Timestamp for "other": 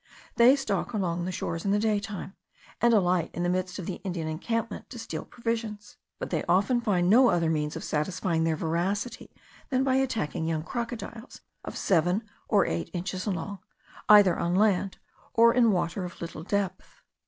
7.29-7.51